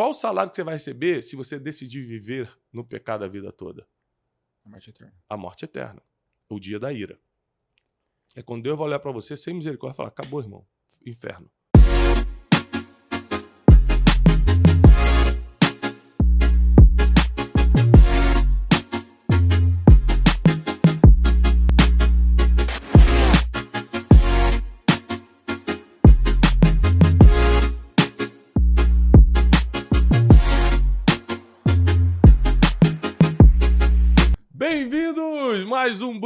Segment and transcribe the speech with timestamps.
[0.00, 3.52] Qual o salário que você vai receber se você decidir viver no pecado a vida
[3.52, 3.86] toda?
[4.64, 5.14] A morte eterna.
[5.28, 6.02] A morte eterna.
[6.48, 7.20] O dia da ira.
[8.34, 10.66] É quando Deus vai olhar para você sem misericórdia e falar: acabou, irmão.
[11.04, 11.52] Inferno.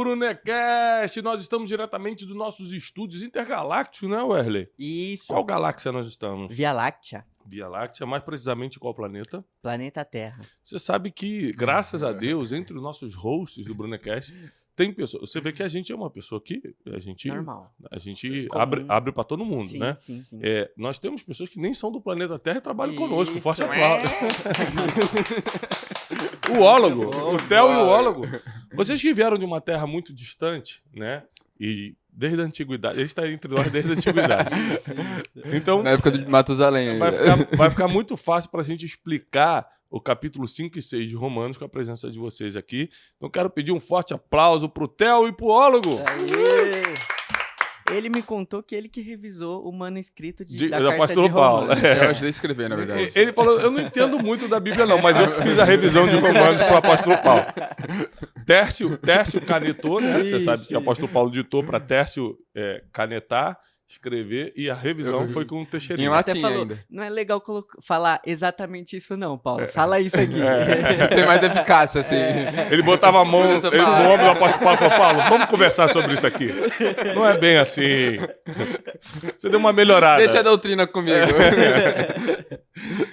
[0.05, 1.21] Brunecast.
[1.23, 4.69] Nós estamos diretamente dos nossos estúdios intergalácticos, né, Wesley?
[4.77, 5.27] Isso.
[5.27, 6.53] Qual galáxia nós estamos?
[6.55, 9.43] Via Láctea, Via Láctea, mais precisamente qual planeta?
[9.61, 10.39] planeta Terra.
[10.63, 14.31] Você sabe que, graças a Deus, entre os nossos hosts do Brunecast,
[14.75, 15.29] tem pessoas.
[15.29, 16.61] Você vê que a gente é uma pessoa que
[16.93, 17.73] a gente, Normal.
[17.89, 18.61] a gente Comum.
[18.61, 19.95] abre, abre para todo mundo, sim, né?
[19.95, 20.39] sim, sim.
[20.43, 23.01] É, nós temos pessoas que nem são do planeta Terra e trabalham Isso.
[23.01, 23.39] conosco.
[23.41, 23.65] Forte É.
[26.51, 28.23] o ólogo, o Theo e o ólogo.
[28.73, 31.23] Vocês que vieram de uma terra muito distante, né?
[31.59, 34.49] E desde a antiguidade, ele está entre nós desde a antiguidade.
[35.53, 37.11] Então, Na época de Matusalém ainda.
[37.11, 41.09] vai ficar, vai ficar muito fácil para a gente explicar o capítulo 5 e 6
[41.09, 42.89] de Romanos com a presença de vocês aqui.
[43.17, 45.99] Então, quero pedir um forte aplauso pro Theo e pro ólogo.
[45.99, 47.14] Aê!
[47.95, 51.27] Ele me contou que ele que revisou o manuscrito de, De- da do carta apóstolo
[51.27, 51.61] de Paulo.
[51.61, 51.83] Romanos.
[51.83, 53.11] Eu ajudei a escrever, na verdade.
[53.15, 56.07] Ele falou: Eu não entendo muito da Bíblia, não, mas eu que fiz a revisão
[56.07, 57.43] de Romanos pro apóstolo Paulo.
[58.45, 60.19] Tércio, Tércio canetou, né?
[60.19, 63.57] Você Isso, sabe que o apóstolo Paulo ditou para Tércio é, canetar,
[63.87, 66.11] escrever, e a revisão Eu- foi com o Em Teixeirinho.
[66.11, 66.79] latim Até falou, ainda.
[66.89, 67.41] não é legal
[67.83, 69.67] falar exatamente isso não, Paulo.
[69.67, 70.39] Fala isso aqui.
[71.15, 72.15] Tem mais eficácia, assim.
[72.71, 75.87] Ele botava a mão ele no ombro do apóstolo Paulo e falou: Paulo, vamos conversar
[75.89, 76.47] sobre isso aqui.
[77.13, 78.17] Não é bem assim.
[79.37, 80.17] Você deu uma melhorada.
[80.17, 81.15] Deixa a doutrina comigo.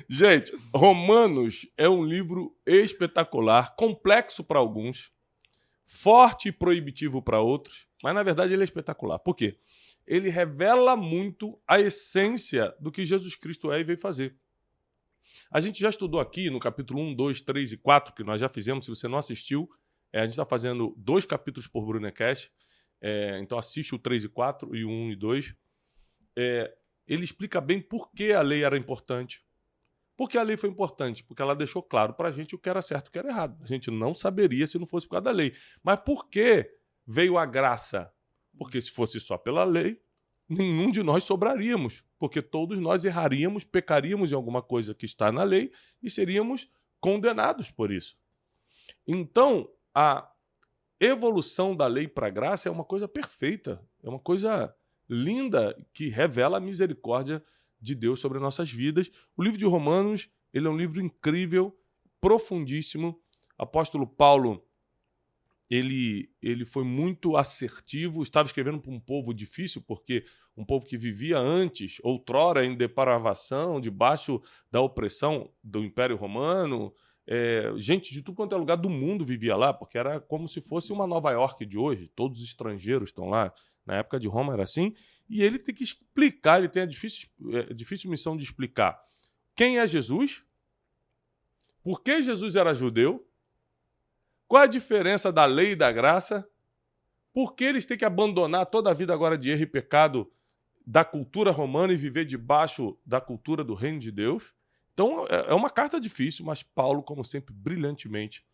[0.09, 5.11] Gente, Romanos é um livro espetacular, complexo para alguns,
[5.86, 9.19] forte e proibitivo para outros, mas na verdade ele é espetacular.
[9.19, 9.57] Por quê?
[10.07, 14.36] Ele revela muito a essência do que Jesus Cristo é e veio fazer.
[15.51, 18.48] A gente já estudou aqui no capítulo 1, 2, 3 e 4, que nós já
[18.48, 18.85] fizemos.
[18.85, 19.68] Se você não assistiu,
[20.13, 22.51] é, a gente está fazendo dois capítulos por Brunecast.
[23.01, 25.55] É, então assiste o 3 e 4 e o 1 e 2.
[26.36, 26.74] É,
[27.07, 29.42] ele explica bem por que a lei era importante.
[30.17, 31.24] Por que a lei foi importante?
[31.24, 33.29] Porque ela deixou claro para a gente o que era certo e o que era
[33.29, 33.58] errado.
[33.63, 35.52] A gente não saberia se não fosse por causa da lei.
[35.83, 36.70] Mas por que
[37.07, 38.13] veio a graça?
[38.57, 40.01] Porque se fosse só pela lei,
[40.48, 42.05] nenhum de nós sobraríamos.
[42.18, 46.68] Porque todos nós erraríamos, pecaríamos em alguma coisa que está na lei e seríamos
[47.01, 48.17] condenados por isso.
[49.07, 50.30] Então, a
[51.01, 54.74] evolução da lei para a graça é uma coisa perfeita, é uma coisa
[55.08, 57.42] linda que revela a misericórdia
[57.80, 59.11] de Deus sobre nossas vidas.
[59.36, 61.77] O livro de Romanos, ele é um livro incrível,
[62.20, 63.20] profundíssimo.
[63.58, 64.64] Apóstolo Paulo,
[65.72, 70.22] ele, ele foi muito assertivo, estava escrevendo para um povo difícil, porque
[70.55, 74.38] um povo que vivia antes, outrora, em depravação, debaixo
[74.70, 76.92] da opressão do Império Romano.
[77.27, 80.60] É, gente de tudo quanto é lugar do mundo vivia lá, porque era como se
[80.60, 83.50] fosse uma Nova York de hoje, todos os estrangeiros estão lá.
[83.86, 84.94] Na época de Roma era assim,
[85.27, 89.02] e ele tem que explicar, ele tem a difícil, é, difícil missão de explicar
[89.56, 90.42] quem é Jesus,
[91.83, 93.27] por que Jesus era judeu,
[94.52, 96.46] qual a diferença da lei e da graça,
[97.33, 100.30] por que eles têm que abandonar toda a vida agora de erro e pecado
[100.86, 104.52] da cultura romana e viver debaixo da cultura do reino de Deus.
[104.92, 108.45] Então é é uma carta difícil, mas Paulo, como sempre, brilhantemente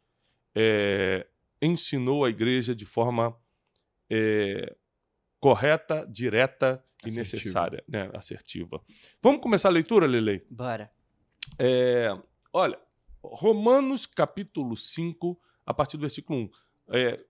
[0.54, 1.26] é,
[1.60, 3.36] ensinou a igreja de forma
[4.09, 4.76] é,
[5.41, 8.09] correta, direta e necessária, né?
[8.15, 8.80] assertiva.
[9.20, 10.47] Vamos começar a leitura, Lelei?
[10.48, 10.92] Bora.
[11.59, 12.16] É,
[12.53, 12.78] olha,
[13.20, 15.36] Romanos capítulo 5,
[15.68, 16.50] a partir do versículo 1.
[16.94, 17.20] É,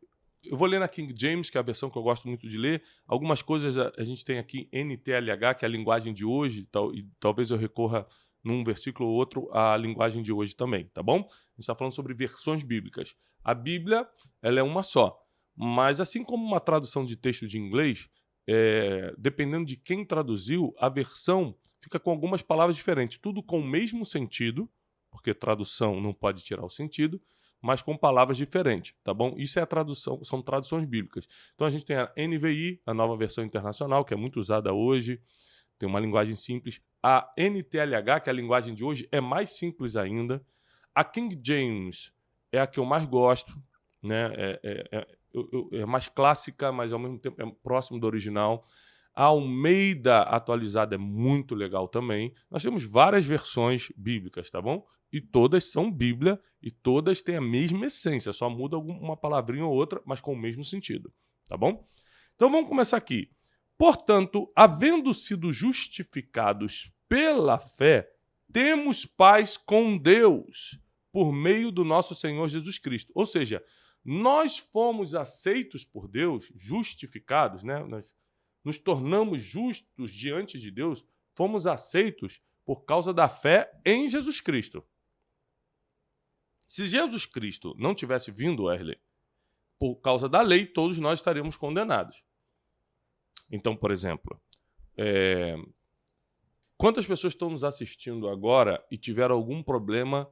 [0.45, 2.57] eu vou ler na King James, que é a versão que eu gosto muito de
[2.57, 2.85] ler.
[3.05, 6.95] Algumas coisas a, a gente tem aqui NTLH, que é a linguagem de hoje, tal,
[6.95, 8.07] e talvez eu recorra
[8.45, 11.17] num versículo ou outro à linguagem de hoje também, tá bom?
[11.17, 13.17] A gente está falando sobre versões bíblicas.
[13.43, 14.09] A Bíblia,
[14.41, 15.21] ela é uma só.
[15.57, 18.09] Mas assim como uma tradução de texto de inglês,
[18.47, 23.67] é, dependendo de quem traduziu, a versão fica com algumas palavras diferentes, tudo com o
[23.67, 24.71] mesmo sentido,
[25.11, 27.21] porque tradução não pode tirar o sentido,
[27.61, 29.35] mas com palavras diferentes, tá bom?
[29.37, 31.27] Isso é a tradução, são traduções bíblicas.
[31.55, 35.21] Então a gente tem a NVI, a nova versão internacional, que é muito usada hoje,
[35.79, 36.81] tem uma linguagem simples.
[37.03, 40.45] A NTLH, que é a linguagem de hoje, é mais simples ainda.
[40.95, 42.13] A King James
[42.53, 43.53] é a que eu mais gosto,
[44.03, 44.33] né?
[44.37, 45.19] É, é- é-
[45.81, 48.65] é mais clássica, mas ao mesmo tempo é próximo do original.
[49.15, 52.33] A Almeida atualizada é muito legal também.
[52.51, 54.87] Nós temos várias versões bíblicas, tá bom?
[55.13, 59.75] E todas são Bíblia e todas têm a mesma essência, só muda alguma palavrinha ou
[59.75, 61.13] outra, mas com o mesmo sentido,
[61.47, 61.89] tá bom?
[62.35, 63.31] Então vamos começar aqui.
[63.77, 68.11] Portanto, havendo sido justificados pela fé,
[68.53, 70.79] temos paz com Deus
[71.13, 73.13] por meio do nosso Senhor Jesus Cristo.
[73.15, 73.65] Ou seja,
[74.05, 77.83] nós fomos aceitos por Deus, justificados, né?
[77.85, 78.13] Nós
[78.65, 84.85] nos tornamos justos diante de Deus, fomos aceitos por causa da fé em Jesus Cristo.
[86.69, 89.01] Se Jesus Cristo não tivesse vindo, Wesley,
[89.79, 92.23] por causa da lei, todos nós estaríamos condenados.
[93.51, 94.39] Então, por exemplo,
[94.95, 95.57] é...
[96.77, 100.31] quantas pessoas estão nos assistindo agora e tiveram algum problema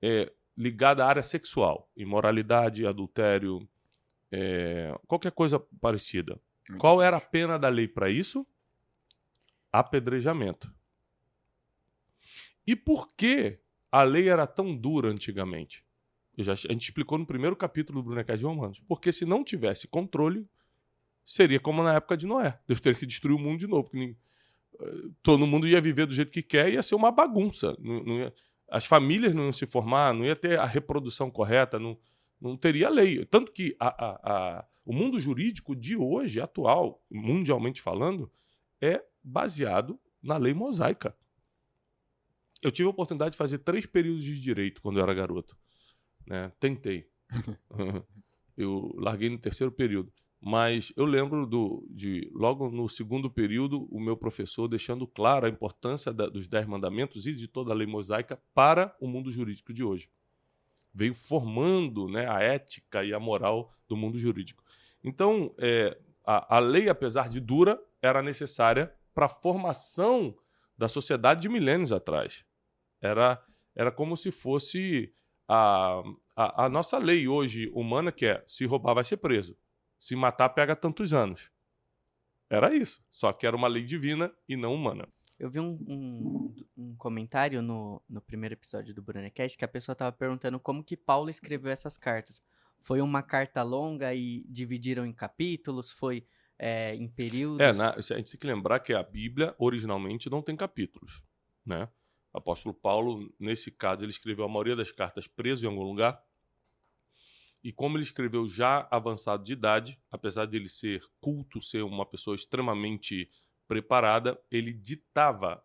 [0.00, 3.68] é, ligado à área sexual, imoralidade, adultério,
[4.32, 4.98] é...
[5.06, 6.40] qualquer coisa parecida?
[6.78, 8.46] Qual era a pena da lei para isso?
[9.70, 10.74] Apedrejamento.
[12.66, 13.60] E por que
[13.96, 15.82] a lei era tão dura antigamente?
[16.36, 18.80] Já, a gente explicou no primeiro capítulo do Brunecast de Romanos.
[18.86, 20.46] Porque se não tivesse controle,
[21.24, 22.58] seria como na época de Noé.
[22.66, 23.88] Deus teria que destruir o mundo de novo.
[23.88, 24.14] Porque
[24.80, 27.74] eh, todo mundo ia viver do jeito que quer, ia ser uma bagunça.
[27.80, 28.34] Não, não ia,
[28.68, 31.96] as famílias não iam se formar, não ia ter a reprodução correta, não,
[32.38, 33.24] não teria lei.
[33.24, 38.30] Tanto que a, a, a, o mundo jurídico de hoje, atual, mundialmente falando,
[38.78, 41.16] é baseado na lei mosaica.
[42.62, 45.56] Eu tive a oportunidade de fazer três períodos de direito quando eu era garoto.
[46.26, 46.52] Né?
[46.58, 47.08] Tentei.
[48.56, 50.12] eu larguei no terceiro período.
[50.40, 55.48] Mas eu lembro do, de, logo no segundo período, o meu professor deixando claro a
[55.48, 59.72] importância da, dos Dez Mandamentos e de toda a lei mosaica para o mundo jurídico
[59.72, 60.08] de hoje
[60.96, 64.64] veio formando né, a ética e a moral do mundo jurídico.
[65.04, 70.34] Então, é, a, a lei, apesar de dura, era necessária para a formação
[70.76, 72.44] da sociedade de milênios atrás.
[73.00, 73.42] Era,
[73.74, 75.12] era como se fosse
[75.48, 76.02] a,
[76.34, 79.56] a, a, nossa lei hoje humana, que é se roubar vai ser preso,
[79.98, 81.50] se matar pega tantos anos.
[82.48, 85.08] Era isso, só que era uma lei divina e não humana.
[85.38, 89.92] Eu vi um, um, um, comentário no, no primeiro episódio do Brunecast que a pessoa
[89.92, 92.40] estava perguntando como que Paulo escreveu essas cartas.
[92.78, 95.92] Foi uma carta longa e dividiram em capítulos?
[95.92, 96.26] Foi
[96.58, 97.60] é, em períodos?
[97.60, 101.22] É, na, a gente tem que lembrar que a Bíblia originalmente não tem capítulos,
[101.64, 101.88] né?
[102.32, 106.22] O apóstolo Paulo, nesse caso, ele escreveu a maioria das cartas preso em algum lugar.
[107.64, 112.04] E como ele escreveu já avançado de idade, apesar de ele ser culto, ser uma
[112.04, 113.30] pessoa extremamente
[113.66, 115.64] preparada, ele ditava.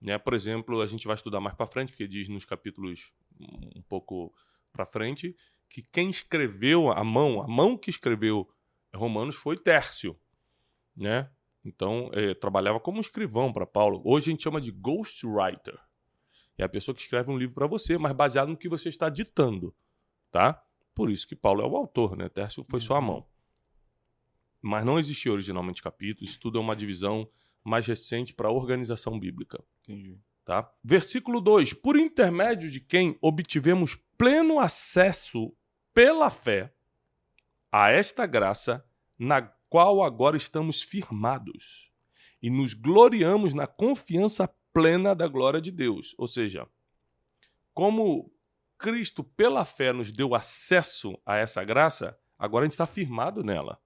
[0.00, 0.18] Né?
[0.18, 3.12] Por exemplo, a gente vai estudar mais para frente, porque diz nos capítulos
[3.76, 4.34] um pouco
[4.72, 5.36] para frente,
[5.68, 8.48] que quem escreveu a mão, a mão que escreveu
[8.94, 10.18] Romanos foi Tércio,
[10.96, 11.30] né?
[11.64, 14.02] Então, é, trabalhava como escrivão para Paulo.
[14.04, 15.78] Hoje a gente chama de ghostwriter.
[16.58, 19.08] É a pessoa que escreve um livro para você, mas baseado no que você está
[19.08, 19.74] ditando,
[20.30, 20.62] tá?
[20.94, 22.28] Por isso que Paulo é o autor, né?
[22.28, 23.06] Tércio foi sua uhum.
[23.06, 23.32] mão
[24.62, 26.30] mas não existia originalmente capítulos.
[26.30, 27.28] Isso tudo é uma divisão
[27.64, 29.62] mais recente para a organização bíblica.
[29.82, 30.16] Entendi.
[30.44, 30.72] Tá?
[30.82, 35.52] Versículo 2: Por intermédio de quem obtivemos pleno acesso
[35.92, 36.72] pela fé
[37.72, 38.86] a esta graça,
[39.18, 39.40] na
[39.70, 41.90] qual agora estamos firmados
[42.42, 46.14] e nos gloriamos na confiança plena da glória de Deus.
[46.18, 46.68] Ou seja,
[47.72, 48.30] como
[48.76, 53.80] Cristo, pela fé, nos deu acesso a essa graça, agora a gente está firmado nela.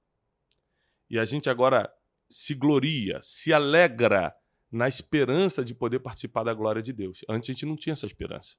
[1.09, 1.93] E a gente agora
[2.28, 4.35] se gloria, se alegra
[4.73, 7.25] na esperança de poder participar da glória de Deus.
[7.28, 8.57] Antes a gente não tinha essa esperança.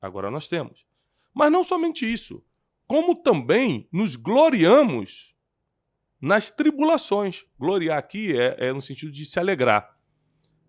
[0.00, 0.86] Agora nós temos.
[1.34, 2.44] Mas não somente isso,
[2.86, 5.34] como também nos gloriamos
[6.20, 7.44] nas tribulações.
[7.58, 9.98] Gloriar aqui é, é no sentido de se alegrar,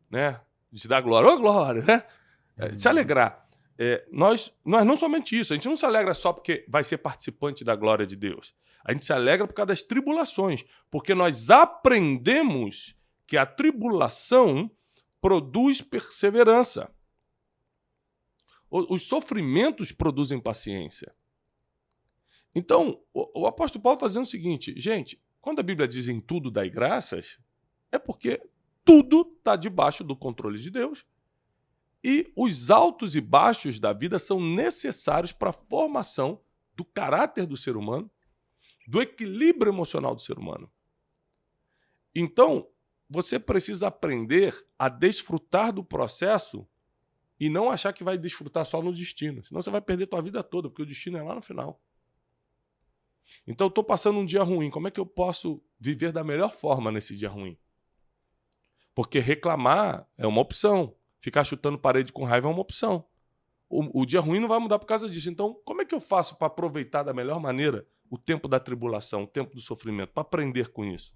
[0.10, 0.42] né?
[0.72, 1.30] De se dar glória.
[1.30, 2.04] Ô, oh, glória, né?
[2.58, 3.46] É, de se alegrar.
[3.78, 6.98] É, nós, nós não somente isso, a gente não se alegra só porque vai ser
[6.98, 8.54] participante da glória de Deus.
[8.84, 14.70] A gente se alegra por causa das tribulações, porque nós aprendemos que a tribulação
[15.22, 16.94] produz perseverança.
[18.70, 21.16] Os sofrimentos produzem paciência.
[22.56, 26.52] Então, o, apóstolo Paulo está dizendo o seguinte, gente, quando a Bíblia diz em tudo
[26.52, 27.40] dai graças,
[27.92, 28.42] é porque
[28.86, 31.06] tudo está debaixo do controle de Deus.
[32.04, 36.42] E os altos e baixos da vida são necessários para a formação
[36.76, 38.12] do caráter do ser humano
[38.88, 40.70] do equilíbrio emocional do ser humano.
[42.14, 42.68] Então,
[43.10, 46.68] você precisa aprender a desfrutar do processo
[47.40, 49.44] e não achar que vai desfrutar só no destino.
[49.44, 51.82] Senão você vai perder tua vida toda, porque o destino é lá no final.
[53.48, 54.70] Então, eu estou passando um dia ruim.
[54.70, 57.58] Como é que eu posso viver da melhor forma nesse dia ruim?
[58.96, 60.96] Porque reclamar é uma opção.
[61.20, 63.06] Ficar chutando parede com raiva é uma opção.
[63.70, 65.30] O, o dia ruim não vai mudar por causa disso.
[65.30, 69.24] Então, como é que eu faço para aproveitar da melhor maneira o tempo da tribulação,
[69.24, 71.16] o tempo do sofrimento, para aprender com isso?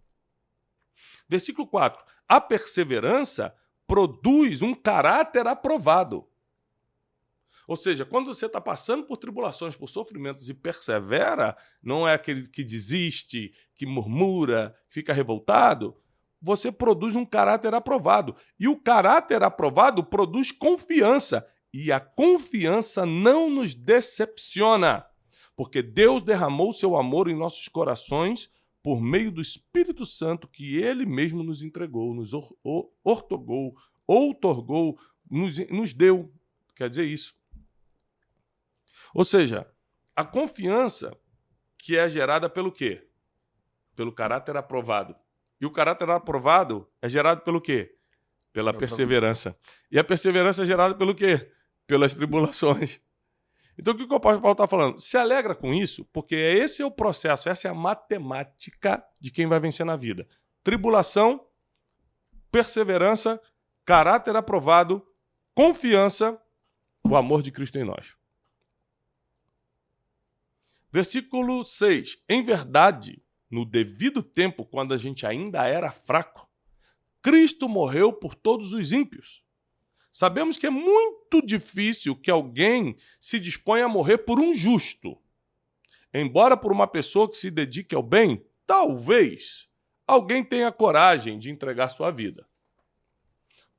[1.29, 2.03] Versículo 4.
[2.27, 6.27] A perseverança produz um caráter aprovado.
[7.67, 12.47] Ou seja, quando você está passando por tribulações, por sofrimentos e persevera, não é aquele
[12.47, 15.95] que desiste, que murmura, fica revoltado,
[16.41, 18.35] você produz um caráter aprovado.
[18.57, 21.45] E o caráter aprovado produz confiança.
[21.73, 25.05] E a confiança não nos decepciona,
[25.55, 28.49] porque Deus derramou seu amor em nossos corações
[28.81, 32.31] por meio do Espírito Santo que ele mesmo nos entregou, nos
[33.03, 33.75] ortogou,
[34.07, 34.97] outorgou,
[35.29, 36.31] nos, nos deu.
[36.73, 37.35] Quer dizer isso.
[39.17, 39.67] Ou seja,
[40.15, 41.11] a confiança
[41.75, 43.09] que é gerada pelo quê?
[43.95, 45.15] Pelo caráter aprovado.
[45.59, 47.95] E o caráter aprovado é gerado pelo quê?
[48.53, 49.57] Pela perseverança.
[49.91, 51.51] E a perseverança é gerada pelo quê?
[51.87, 53.01] Pelas tribulações.
[53.79, 54.99] Então o que o apóstolo Paulo está falando?
[54.99, 59.45] Se alegra com isso, porque esse é o processo, essa é a matemática de quem
[59.45, 60.27] vai vencer na vida.
[60.63, 61.45] Tribulação,
[62.51, 63.39] perseverança,
[63.85, 65.05] caráter aprovado,
[65.53, 66.41] confiança,
[67.03, 68.17] o amor de Cristo em nós.
[70.97, 72.23] Versículo 6.
[72.27, 76.49] Em verdade, no devido tempo, quando a gente ainda era fraco,
[77.21, 79.43] Cristo morreu por todos os ímpios.
[80.09, 85.15] Sabemos que é muito difícil que alguém se disponha a morrer por um justo.
[86.11, 89.69] Embora por uma pessoa que se dedique ao bem, talvez
[90.07, 92.49] alguém tenha coragem de entregar sua vida.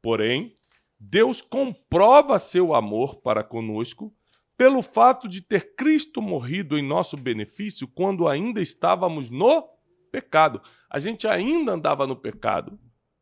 [0.00, 0.56] Porém,
[1.00, 4.16] Deus comprova seu amor para conosco
[4.58, 9.62] pelo fato de ter Cristo morrido em nosso benefício quando ainda estávamos no
[10.10, 10.60] pecado.
[10.90, 12.76] A gente ainda andava no pecado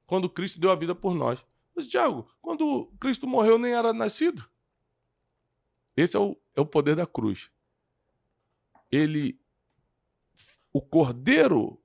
[0.07, 1.45] quando Cristo deu a vida por nós.
[1.75, 4.49] Mas, Tiago, quando Cristo morreu, nem era nascido.
[5.95, 7.51] Esse é o, é o poder da cruz.
[8.91, 9.39] Ele.
[10.73, 11.79] O cordeiro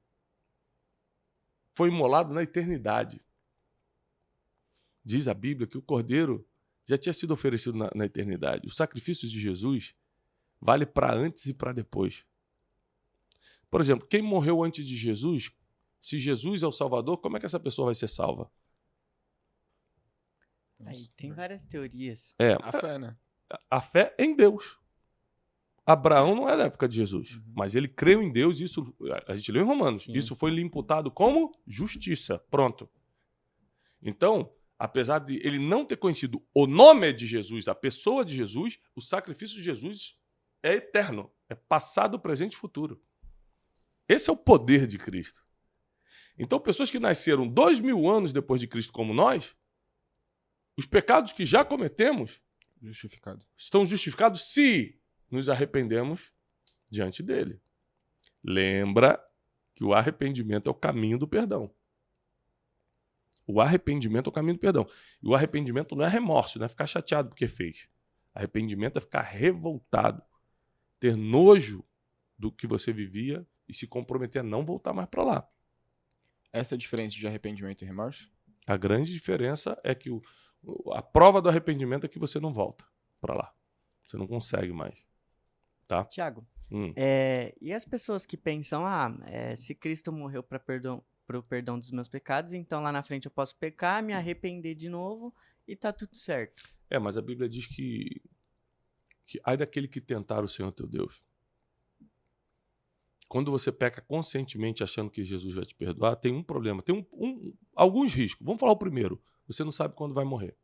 [1.73, 3.21] foi imolado na eternidade.
[5.03, 6.47] Diz a Bíblia que o cordeiro
[6.87, 8.67] já tinha sido oferecido na, na eternidade.
[8.67, 9.95] O sacrifício de Jesus
[10.59, 12.25] vale para antes e para depois.
[13.69, 15.51] Por exemplo, quem morreu antes de Jesus,
[16.01, 18.51] se Jesus é o Salvador, como é que essa pessoa vai ser salva?
[20.85, 22.33] Aí tem várias teorias.
[22.39, 23.15] É, A fé, né?
[23.69, 24.79] a fé em Deus.
[25.85, 27.43] Abraão não é da época de Jesus, Uhum.
[27.55, 28.95] mas ele creu em Deus, isso
[29.27, 30.03] a gente leu em Romanos.
[30.03, 30.13] Sim.
[30.13, 32.39] Isso foi lhe imputado como justiça.
[32.49, 32.89] Pronto.
[34.01, 38.79] Então, apesar de ele não ter conhecido o nome de Jesus, a pessoa de Jesus,
[38.95, 40.17] o sacrifício de Jesus
[40.63, 42.99] é eterno, é passado, presente e futuro.
[44.09, 45.45] Esse é o poder de Cristo.
[46.35, 49.55] Então, pessoas que nasceram dois mil anos depois de Cristo, como nós,
[50.75, 52.41] os pecados que já cometemos
[52.81, 53.45] Justificado.
[53.55, 56.33] estão justificados se nos arrependemos
[56.89, 57.61] diante dele.
[58.43, 59.23] Lembra
[59.75, 61.71] que o arrependimento é o caminho do perdão.
[63.51, 64.87] O arrependimento é o caminho do perdão.
[65.21, 67.87] E o arrependimento não é remorso, não é ficar chateado porque fez.
[68.33, 70.23] Arrependimento é ficar revoltado,
[70.99, 71.83] ter nojo
[72.37, 75.49] do que você vivia e se comprometer a não voltar mais para lá.
[76.53, 78.29] Essa é a diferença de arrependimento e remorso?
[78.67, 80.21] A grande diferença é que o-
[80.93, 82.85] a prova do arrependimento é que você não volta
[83.19, 83.53] para lá.
[84.03, 84.95] Você não consegue mais.
[86.09, 86.93] Tiago, Hum.
[86.95, 91.03] é, e as pessoas que pensam, ah, é, se Cristo morreu para perdão,
[91.39, 94.89] pro perdão dos meus pecados, então lá na frente eu posso pecar, me arrepender de
[94.89, 95.33] novo
[95.67, 96.63] e tá tudo certo.
[96.89, 98.21] É, mas a Bíblia diz que,
[99.25, 101.23] que ai daquele que tentar o Senhor teu Deus.
[103.29, 107.05] Quando você peca conscientemente achando que Jesus vai te perdoar, tem um problema, tem um,
[107.13, 108.45] um- alguns riscos.
[108.45, 109.23] Vamos falar o primeiro.
[109.47, 110.57] Você não sabe quando vai morrer.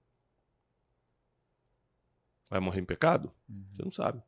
[2.49, 3.33] Vai morrer em pecado?
[3.71, 4.21] Você não sabe.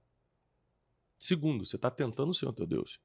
[1.17, 2.97] Segundo, você está tentando o Senhor teu Deus.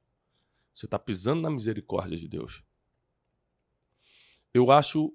[0.73, 2.63] Você está pisando na misericórdia de Deus.
[4.55, 5.13] Eu acho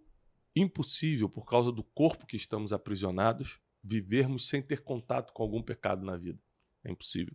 [0.54, 6.04] impossível, por causa do corpo que estamos aprisionados, vivermos sem ter contato com algum pecado
[6.04, 6.38] na vida.
[6.84, 7.34] É impossível.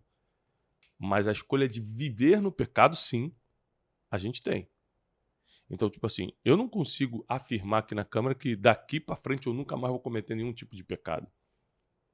[0.99, 3.35] Mas a escolha de viver no pecado, sim,
[4.11, 4.69] a gente tem.
[5.67, 9.53] Então, tipo assim, eu não consigo afirmar aqui na Câmara que daqui para frente eu
[9.55, 11.27] nunca mais vou cometer nenhum tipo de pecado.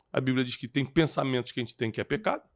[0.10, 2.50] A Bíblia diz que tem pensamentos que a gente tem que é pecado.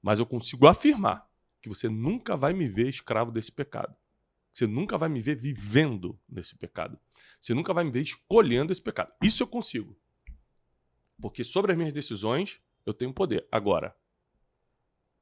[0.00, 1.28] Mas eu consigo afirmar
[1.60, 3.96] que você nunca vai me ver escravo desse pecado.
[4.52, 6.98] Você nunca vai me ver vivendo nesse pecado.
[7.40, 9.12] Você nunca vai me ver escolhendo esse pecado.
[9.22, 9.96] Isso eu consigo.
[11.20, 13.46] Porque sobre as minhas decisões, eu tenho poder.
[13.50, 13.96] Agora,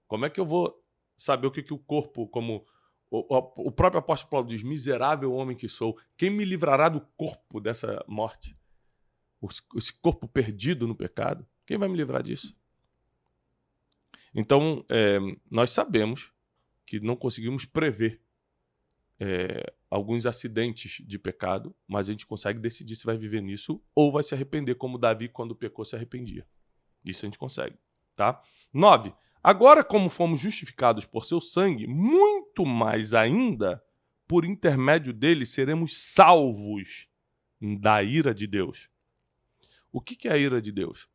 [0.06, 0.82] como é que eu vou
[1.16, 2.66] saber o que, que o corpo, como
[3.10, 3.36] O,
[3.68, 8.04] o, próprio apóstolo Paulo diz: Miserável homem que sou, quem me livrará do corpo dessa
[8.06, 8.56] morte?
[9.76, 12.54] Esse corpo perdido no pecado, quem vai me livrar disso?
[14.34, 15.18] Então, é,
[15.50, 16.32] nós sabemos
[16.84, 18.20] que não conseguimos prever
[19.20, 24.12] é, alguns acidentes de pecado, mas a gente consegue decidir se vai viver nisso ou
[24.12, 26.46] vai se arrepender, como Davi, quando pecou, se arrependia.
[27.04, 27.76] Isso a gente consegue.
[28.14, 28.40] Tá?
[28.72, 29.12] 9.
[29.42, 33.82] Agora, como fomos justificados por seu sangue, muito mais ainda,
[34.26, 37.08] por intermédio dele, seremos salvos
[37.60, 38.88] da ira de Deus.
[39.90, 41.08] O que é a ira de Deus?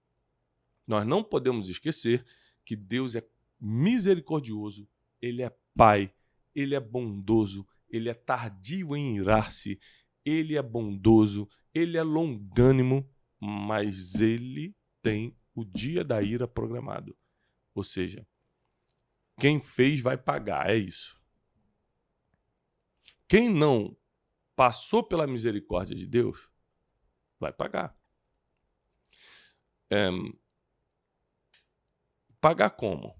[0.88, 2.25] Nós não podemos esquecer
[2.65, 3.25] que Deus é
[3.60, 4.88] misericordioso,
[5.22, 6.13] ele é pai,
[6.55, 9.79] ele é bondoso, ele é tardio em irar-se,
[10.25, 13.07] ele é bondoso, ele é longânimo,
[13.39, 17.15] mas ele tem o dia da ira programado.
[17.75, 18.27] Ou seja,
[19.39, 21.21] quem fez vai pagar, é isso.
[23.27, 23.95] Quem não
[24.55, 26.50] passou pela misericórdia de Deus
[27.39, 27.95] vai pagar.
[29.91, 30.09] É,
[32.41, 33.15] pagar como?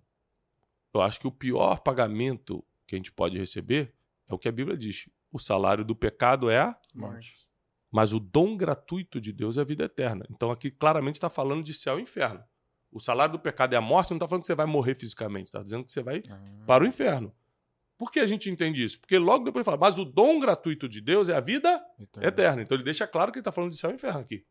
[0.92, 3.96] Eu acho que o pior pagamento que a gente pode receber
[4.28, 7.48] é o que a Bíblia diz: o salário do pecado é a Morte.
[7.92, 10.26] mas o dom gratuito de Deus é a vida eterna.
[10.30, 12.44] Então aqui claramente está falando de céu e inferno.
[12.92, 15.48] O salário do pecado é a morte, não está falando que você vai morrer fisicamente,
[15.48, 17.34] está dizendo que você vai Ah, para o inferno.
[17.98, 19.00] Por que a gente entende isso?
[19.00, 22.28] Porque logo depois ele fala, mas o dom gratuito de Deus é a vida eterno.
[22.28, 22.62] eterna.
[22.62, 24.46] Então ele deixa claro que ele está falando de céu e inferno aqui.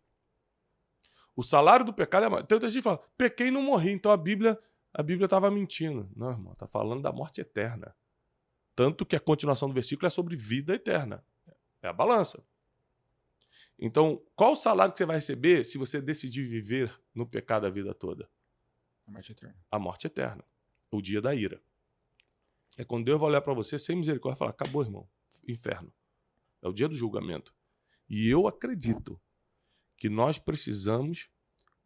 [1.37, 2.47] O salário do pecado é a morte.
[2.47, 4.59] Tem muita gente que fala, pequei e não morri, então a Bíblia
[4.95, 6.11] a Bíblia estava mentindo.
[6.15, 7.95] Não, irmão, está falando da morte eterna.
[8.75, 11.25] Tanto que a continuação do versículo é sobre vida eterna.
[11.83, 12.43] É a balança.
[13.79, 17.71] Então, qual o salário que você vai receber se você decidir viver no pecado a
[17.71, 18.31] vida toda?
[19.07, 19.67] A morte eterna.
[19.71, 20.45] A morte eterna.
[20.91, 21.61] O dia da ira.
[22.79, 25.09] É quando Deus vai olhar para você sem misericórdia e falar: acabou, irmão.
[25.47, 25.93] Inferno.
[26.63, 27.55] É o dia do julgamento.
[28.09, 29.21] E eu acredito
[29.97, 31.31] que nós precisamos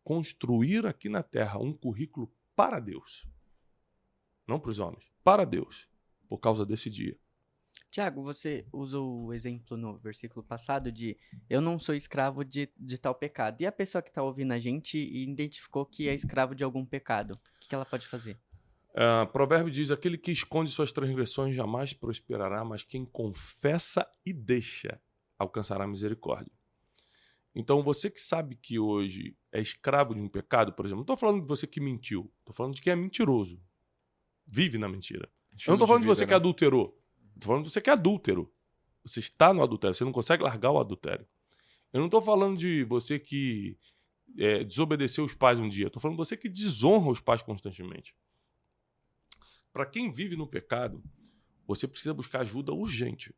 [0.04, 3.26] construir aqui na terra um currículo para Deus.
[4.46, 5.88] Não para os homens, para Deus,
[6.28, 7.16] por causa desse dia.
[7.90, 11.16] Tiago, você usou o exemplo no versículo passado de
[11.48, 13.60] eu não sou escravo de, de tal pecado.
[13.60, 17.32] E a pessoa que está ouvindo a gente identificou que é escravo de algum pecado.
[17.32, 18.38] O que, que ela pode fazer?
[18.94, 25.00] Ah, provérbio diz: aquele que esconde suas transgressões jamais prosperará, mas quem confessa e deixa
[25.38, 26.52] alcançará misericórdia.
[27.54, 31.16] Então, você que sabe que hoje é escravo de um pecado, por exemplo, não estou
[31.16, 33.58] falando de você que mentiu, estou falando de quem é mentiroso,
[34.46, 35.30] vive na mentira.
[35.64, 36.36] Eu não estou falando de, vida, você que né?
[36.36, 37.00] adulterou,
[37.34, 38.52] estou falando de você que é adúltero.
[39.04, 41.26] Você está no adultério, você não consegue largar o adultério.
[41.92, 43.78] Eu não estou falando de você que
[44.36, 48.14] é, desobedeceu os pais um dia, estou falando de você que desonra os pais constantemente.
[49.72, 51.02] Para quem vive no pecado,
[51.66, 53.34] você precisa buscar ajuda urgente.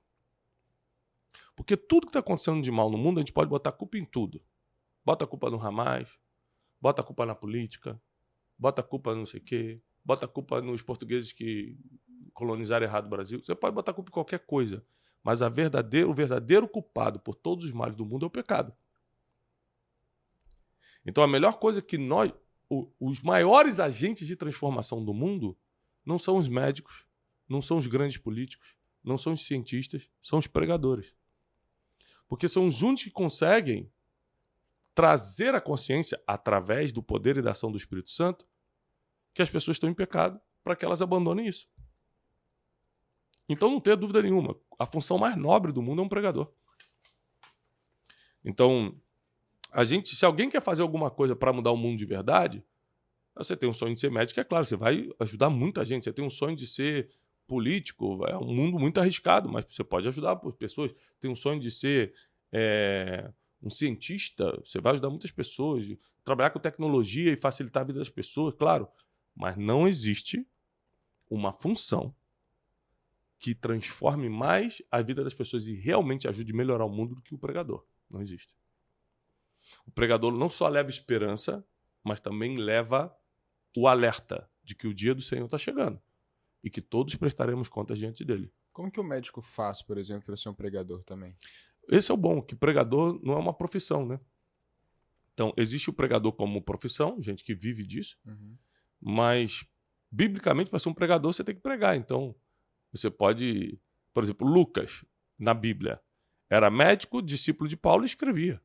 [1.54, 4.04] Porque tudo que está acontecendo de mal no mundo, a gente pode botar culpa em
[4.04, 4.42] tudo.
[5.04, 6.09] Bota a culpa no Hamas,
[6.81, 8.00] bota a culpa na política,
[8.57, 11.76] bota a culpa no não sei o quê, bota a culpa nos portugueses que
[12.38, 13.42] colonizaram errado o Brasil.
[13.42, 14.85] Você pode botar culpa em qualquer coisa.
[15.24, 18.72] Mas a verdadeiro, o verdadeiro culpado por todos os males do mundo é o pecado.
[21.05, 22.33] Então a melhor coisa que nós,
[22.70, 25.59] o- os maiores agentes de transformação do mundo,
[26.07, 27.05] não são os médicos,
[27.48, 31.12] não são os grandes políticos, não são os cientistas, são os pregadores.
[32.29, 33.90] Porque são os únicos que conseguem
[34.94, 38.46] trazer a consciência, através do poder e da ação do Espírito Santo,
[39.35, 41.68] que as pessoas estão em pecado para que elas abandonem isso.
[43.49, 46.53] Então não tenha dúvida nenhuma, a função mais nobre do mundo é um pregador.
[48.45, 48.95] Então,
[49.71, 52.65] a gente, se alguém quer fazer alguma coisa para mudar o mundo de verdade,
[53.35, 56.05] você tem um sonho de ser médico, é claro, você vai ajudar muita gente.
[56.05, 57.11] Você tem um sonho de ser
[57.47, 60.93] político, é um mundo muito arriscado, mas você pode ajudar pessoas.
[61.21, 62.15] Tem um sonho de ser
[62.53, 63.33] é,
[63.63, 65.87] um cientista, você vai ajudar muitas pessoas,
[66.25, 68.89] trabalhar com tecnologia e facilitar a vida das pessoas, claro.
[69.35, 70.47] Mas não existe
[71.31, 72.15] uma função
[73.38, 77.22] que transforme mais a vida das pessoas e realmente ajude a melhorar o mundo do
[77.22, 77.85] que o pregador.
[78.11, 78.55] Não existe.
[79.87, 81.64] O pregador não só leva esperança,
[82.03, 83.14] mas também leva
[83.77, 86.01] o alerta de que o dia do Senhor está chegando
[86.64, 88.53] e que todos prestaremos contas diante dele.
[88.72, 91.37] Como que o médico faz, por exemplo, para ser um pregador também?
[91.88, 94.20] Esse é o bom, que pregador não é uma profissão, né?
[95.33, 98.57] Então, existe o pregador como profissão, gente que vive disso, Uhum.
[99.01, 99.64] mas
[100.11, 101.96] biblicamente, para ser um pregador, você tem que pregar.
[101.96, 102.35] Então,
[102.92, 103.79] você pode.
[104.12, 105.05] Por exemplo, Lucas,
[105.38, 106.01] na Bíblia,
[106.51, 108.61] era médico, discípulo de Paulo e escrevia.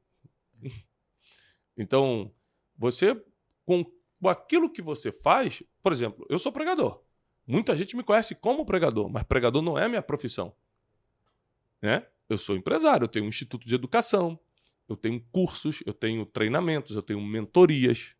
[1.75, 2.31] Então,
[2.77, 3.19] você,
[3.65, 3.83] com,
[4.25, 7.03] aquilo que você faz, por exemplo, eu sou pregador.
[7.47, 10.55] Muita gente me conhece como pregador, mas pregador não é minha profissão.
[11.81, 12.05] Né?
[12.29, 14.39] Eu sou empresário, eu tenho um instituto de educação,
[14.87, 18.15] eu tenho cursos, eu tenho treinamentos, eu tenho mentorias,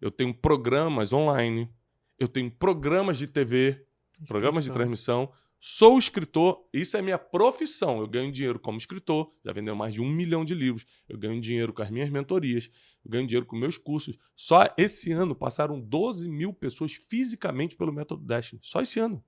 [0.00, 1.70] eu tenho programas online,
[2.18, 3.86] eu tenho programas de TV,
[4.26, 5.30] programas de transmissão.
[5.60, 8.00] Sou escritor, isso é minha profissão.
[8.00, 10.86] Eu ganho dinheiro como escritor, já vendeu mais de um milhão de livros.
[11.08, 12.70] Eu ganho dinheiro com as minhas mentorias,
[13.04, 14.16] eu ganho dinheiro com meus cursos.
[14.36, 18.60] Só esse ano passaram 12 mil pessoas fisicamente pelo Método Destiny.
[18.62, 19.22] Só esse ano.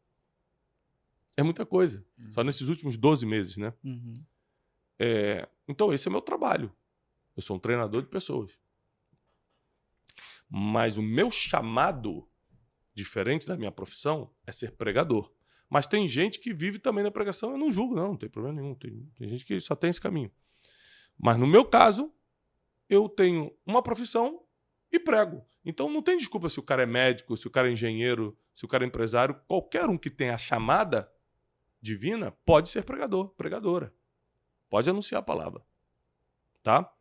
[1.37, 2.05] É muita coisa.
[2.31, 3.73] Só nesses últimos 12 meses, né?
[3.83, 4.15] Uhum.
[4.99, 6.71] É, então, esse é o meu trabalho.
[7.35, 8.53] Eu sou um treinador de pessoas.
[10.49, 12.29] Mas o meu chamado,
[12.95, 15.33] diferente da minha profissão, é ser pregador.
[15.69, 18.61] Mas tem gente que vive também na pregação, eu não julgo, não, não tem problema
[18.61, 18.75] nenhum.
[18.75, 20.31] Tem, tem gente que só tem esse caminho.
[21.17, 22.13] Mas no meu caso,
[22.89, 24.43] eu tenho uma profissão
[24.91, 25.47] e prego.
[25.65, 28.65] Então não tem desculpa se o cara é médico, se o cara é engenheiro, se
[28.65, 29.41] o cara é empresário.
[29.47, 31.11] Qualquer um que tenha a chamada
[31.81, 33.95] divina pode ser pregador, pregadora.
[34.69, 35.65] Pode anunciar a palavra.
[36.63, 36.93] Tá?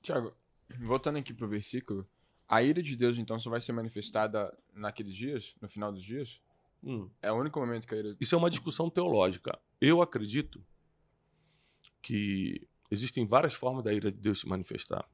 [0.00, 0.34] Tiago,
[0.80, 2.08] voltando aqui pro versículo,
[2.52, 6.38] a ira de Deus então só vai ser manifestada naqueles dias, no final dos dias?
[6.84, 7.08] Hum.
[7.22, 8.14] É o único momento que a ira.
[8.20, 9.58] Isso é uma discussão teológica.
[9.80, 10.62] Eu acredito
[12.02, 15.08] que existem várias formas da ira de Deus se manifestar.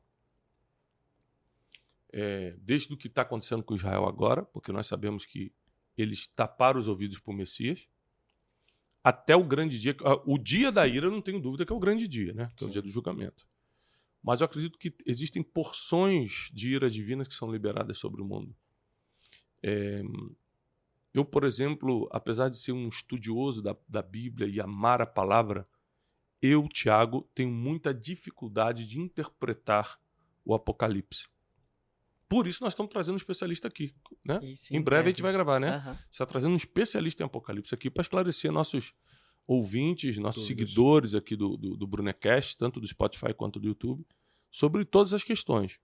[2.13, 5.53] É, desde o que está acontecendo com Israel agora, porque nós sabemos que
[5.97, 7.89] eles taparam os ouvidos para o Messias,
[9.05, 9.95] até o grande dia.
[10.27, 12.51] O dia da ira, não tenho dúvida que é o grande dia, né?
[12.57, 13.48] Que é o dia do julgamento.
[14.29, 18.55] Mas eu acredito que existem porções de ira divina que são liberadas sobre o mundo.
[19.63, 20.03] É,
[21.15, 25.67] eu, por exemplo, apesar de ser um estudioso da, da Bíblia e amar a palavra,
[26.43, 29.99] eu, Tiago, tenho muita dificuldade de interpretar
[30.45, 31.27] o Apocalipse.
[32.29, 33.95] Por isso nós estamos trazendo um especialista aqui.
[34.23, 34.41] Né?
[34.43, 35.77] Isso, Em breve a gente vai gravar, né?
[35.77, 35.99] Aham.
[36.13, 38.93] está trazendo um especialista em Apocalipse aqui para esclarecer nossos
[39.47, 40.69] ouvintes, nossos Dúvidas.
[40.69, 44.07] seguidores aqui do, do, do Brunecast, tanto do Spotify quanto do YouTube,
[44.51, 45.79] sobre todas as questões.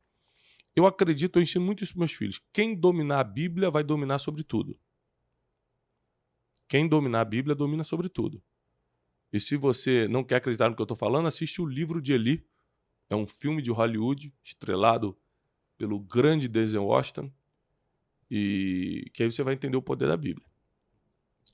[0.75, 2.41] Eu acredito, eu ensino muito isso para meus filhos.
[2.53, 4.79] Quem dominar a Bíblia vai dominar sobre tudo.
[6.69, 8.43] Quem dominar a Bíblia domina sobre tudo.
[9.33, 12.13] E se você não quer acreditar no que eu estou falando, assiste o livro de
[12.13, 12.45] Eli.
[13.09, 15.17] É um filme de Hollywood, estrelado
[15.77, 17.31] pelo grande Denzel Washington.
[18.31, 20.47] E que aí você vai entender o poder da Bíblia.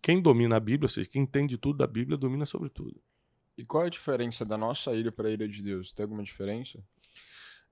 [0.00, 3.02] Quem domina a Bíblia, ou seja, quem entende tudo da Bíblia, domina sobre tudo.
[3.58, 5.92] E qual é a diferença da nossa ira para a ira de Deus?
[5.92, 6.82] Tem alguma diferença?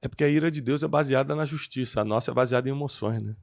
[0.00, 2.72] É porque a ira de Deus é baseada na justiça, a nossa é baseada em
[2.72, 3.37] emoções, né?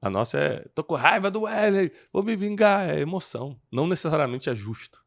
[0.00, 3.60] A nossa é, tô com raiva do Wesley, vou me vingar, é emoção.
[3.70, 5.00] Não necessariamente é justo.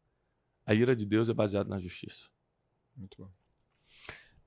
[0.66, 2.30] A ira de Deus é baseada na justiça.
[2.96, 3.30] Muito bom.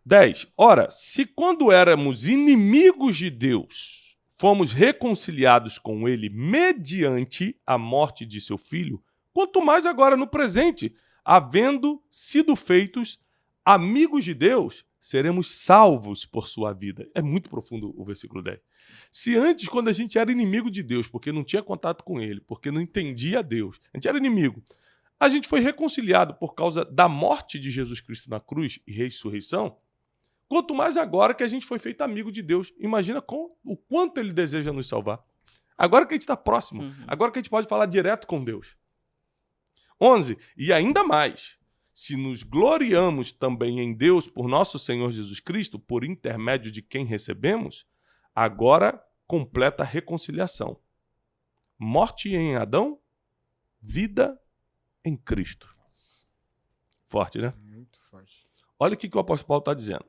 [0.06, 0.46] 10.
[0.56, 8.40] Ora, se quando éramos inimigos de Deus, fomos reconciliados com ele mediante a morte de
[8.40, 13.20] seu filho, quanto mais agora no presente, havendo sido feitos
[13.62, 17.08] amigos de Deus, seremos salvos por sua vida.
[17.14, 18.60] É muito profundo o versículo 10.
[19.10, 22.42] Se antes, quando a gente era inimigo de Deus, porque não tinha contato com ele,
[22.42, 24.62] porque não entendia Deus, a gente era inimigo,
[25.18, 29.78] a gente foi reconciliado por causa da morte de Jesus Cristo na cruz e ressurreição,
[30.50, 32.72] Quanto mais agora que a gente foi feito amigo de Deus.
[32.78, 35.22] Imagina com, o quanto ele deseja nos salvar.
[35.76, 36.84] Agora que a gente está próximo.
[36.84, 37.04] Uhum.
[37.06, 38.74] Agora que a gente pode falar direto com Deus.
[40.00, 40.38] 11.
[40.56, 41.57] E ainda mais.
[42.00, 47.04] Se nos gloriamos também em Deus por nosso Senhor Jesus Cristo, por intermédio de quem
[47.04, 47.84] recebemos,
[48.32, 50.78] agora completa a reconciliação.
[51.76, 53.00] Morte em Adão,
[53.82, 54.40] vida
[55.04, 55.76] em Cristo.
[57.08, 57.52] Forte, né?
[57.58, 58.44] Muito forte.
[58.78, 60.06] Olha o que, que o apóstolo Paulo está dizendo.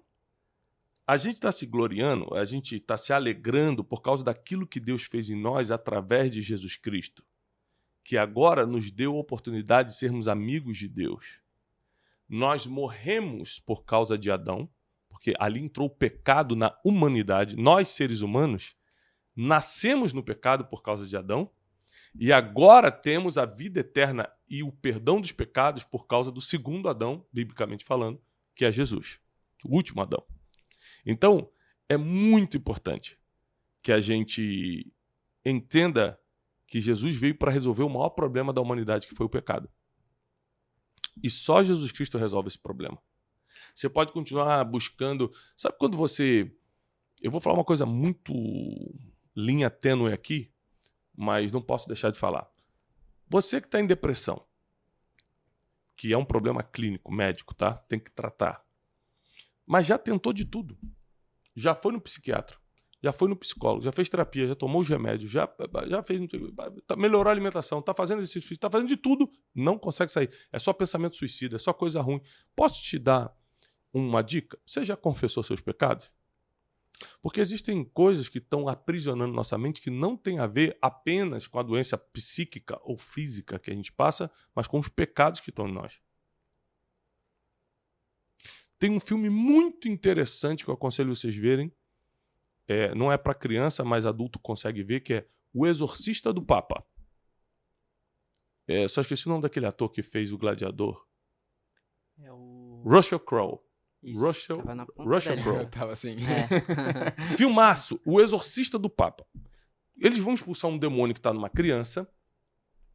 [1.07, 5.05] A gente está se gloriando, a gente está se alegrando por causa daquilo que Deus
[5.05, 7.25] fez em nós através de Jesus Cristo,
[8.03, 11.39] que agora nos deu a oportunidade de sermos amigos de Deus.
[12.29, 14.69] Nós morremos por causa de Adão,
[15.09, 17.55] porque ali entrou o pecado na humanidade.
[17.55, 18.75] Nós, seres humanos,
[19.35, 21.49] nascemos no pecado por causa de Adão,
[22.17, 26.89] e agora temos a vida eterna e o perdão dos pecados por causa do segundo
[26.89, 28.21] Adão, biblicamente falando,
[28.55, 29.19] que é Jesus,
[29.65, 30.23] o último Adão.
[31.05, 31.49] Então,
[31.87, 33.17] é muito importante
[33.81, 34.91] que a gente
[35.45, 36.19] entenda
[36.67, 39.69] que Jesus veio para resolver o maior problema da humanidade, que foi o pecado.
[41.23, 43.01] E só Jesus Cristo resolve esse problema.
[43.73, 45.31] Você pode continuar buscando.
[45.55, 46.51] Sabe quando você.
[47.21, 48.33] Eu vou falar uma coisa muito
[49.35, 50.51] linha tênue aqui,
[51.15, 52.49] mas não posso deixar de falar.
[53.27, 54.45] Você que está em depressão,
[55.95, 57.73] que é um problema clínico, médico, tá?
[57.73, 58.65] Tem que tratar.
[59.65, 60.77] Mas já tentou de tudo.
[61.55, 62.57] Já foi no psiquiatra.
[63.01, 65.49] Já foi no psicólogo, já fez terapia, já tomou os remédios, já,
[65.87, 66.21] já fez.
[66.85, 70.29] Tá, melhorou a alimentação, tá fazendo exercício físico, tá fazendo de tudo, não consegue sair.
[70.51, 72.21] É só pensamento suicida, é só coisa ruim.
[72.55, 73.33] Posso te dar
[73.93, 74.59] uma dica?
[74.65, 76.11] Você já confessou seus pecados?
[77.21, 81.57] Porque existem coisas que estão aprisionando nossa mente que não tem a ver apenas com
[81.57, 85.67] a doença psíquica ou física que a gente passa, mas com os pecados que estão
[85.67, 86.01] em nós.
[88.77, 91.71] Tem um filme muito interessante que eu aconselho vocês verem,
[92.69, 96.85] é, não é para criança, mas adulto consegue ver, que é O Exorcista do Papa.
[98.67, 101.03] É, só esqueci o nome daquele ator que fez o Gladiador.
[102.19, 102.83] É o...
[102.85, 103.59] Russell Crowe.
[104.03, 105.65] Isso, Russell- tava na ponta Russell Crowe.
[105.71, 106.15] tava assim.
[106.19, 107.11] É.
[107.35, 109.25] Filmaço, O Exorcista do Papa.
[109.97, 112.07] Eles vão expulsar um demônio que tá numa criança.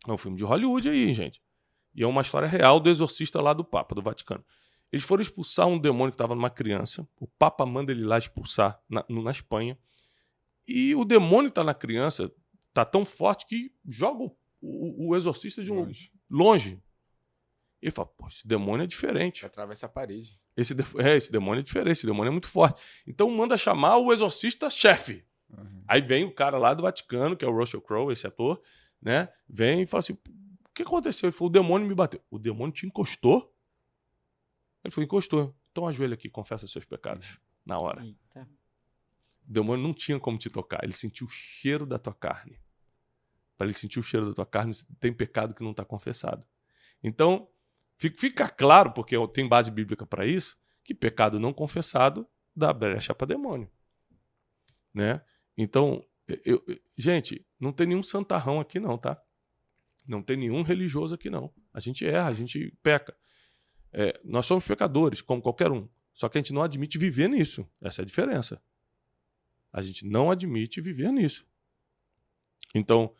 [0.06, 1.42] É um filme de Hollywood aí, gente.
[1.92, 4.44] E é uma história real do exorcista lá do Papa, do Vaticano.
[4.94, 7.04] Eles foram expulsar um demônio que estava numa criança.
[7.18, 9.76] O Papa manda ele lá expulsar na, no- na Espanha.
[10.68, 12.32] E o demônio que tá na criança
[12.72, 16.12] tá tão forte que joga o, o- o exorcista de um Longe.
[16.30, 16.82] longe.
[17.82, 19.44] Ele fala, pô, esse demônio é diferente.
[19.44, 20.40] Atravessa a parede.
[20.56, 22.80] Esse, de- é, esse demônio é diferente, esse demônio é muito forte.
[23.04, 25.24] Então manda chamar o exorcista-chefe.
[25.50, 25.82] Uhum.
[25.88, 28.62] Aí vem o cara lá do Vaticano, que é o Russell Crowe, esse ator,
[29.02, 29.28] né?
[29.48, 30.18] Vem e fala assim: o
[30.72, 31.26] que aconteceu?
[31.28, 32.20] Ele falou: o demônio me bateu.
[32.30, 33.53] O demônio te encostou?
[34.84, 35.56] Ele falou: encostou.
[35.72, 37.40] Então ajoelha aqui, confessa seus pecados.
[37.64, 38.04] Na hora.
[38.04, 38.48] Eita.
[39.48, 40.82] O demônio não tinha como te tocar.
[40.84, 42.60] Ele sentiu o cheiro da tua carne.
[43.56, 46.46] Para ele sentir o cheiro da tua carne, tem pecado que não está confessado.
[47.02, 47.48] Então,
[47.96, 53.14] fi- fica claro, porque tem base bíblica para isso, que pecado não confessado dá brecha
[53.14, 53.70] para demônio.
[54.92, 55.20] Né?
[55.56, 59.20] Então, eu- eu- gente, não tem nenhum santarrão aqui não, tá?
[60.06, 61.52] Não tem nenhum religioso aqui não.
[61.72, 63.16] A gente erra, a gente peca.
[63.96, 65.88] É, nós somos pecadores, como qualquer um.
[66.12, 67.66] Só que a gente não admite viver nisso.
[67.80, 68.60] Essa é a diferença.
[69.72, 71.46] A gente não admite viver nisso.
[72.74, 73.14] Então,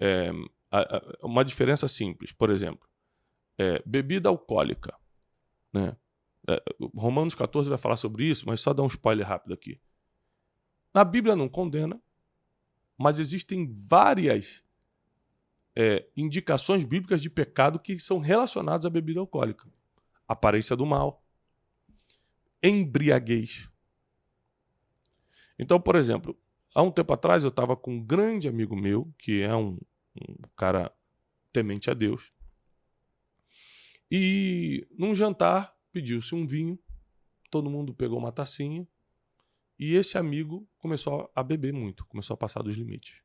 [0.00, 0.30] é,
[0.70, 2.88] a- a- uma diferença simples, por exemplo,
[3.58, 4.96] é, bebida alcoólica.
[5.72, 5.96] Né?
[6.48, 6.62] É,
[6.94, 9.80] Romanos 14 vai falar sobre isso, mas só dar um spoiler rápido aqui.
[10.94, 12.00] Na Bíblia não condena,
[12.98, 14.62] mas existem várias
[15.78, 19.68] é, indicações bíblicas de pecado que são relacionadas à bebida alcoólica.
[20.28, 21.24] Aparência do mal,
[22.62, 23.68] embriaguez.
[25.58, 26.38] Então, por exemplo,
[26.74, 29.78] há um tempo atrás eu estava com um grande amigo meu, que é um,
[30.16, 30.92] um cara
[31.52, 32.32] temente a Deus.
[34.10, 36.78] E num jantar pediu-se um vinho,
[37.50, 38.86] todo mundo pegou uma tacinha,
[39.78, 43.22] e esse amigo começou a beber muito, começou a passar dos limites.